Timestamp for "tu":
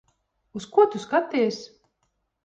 0.95-1.01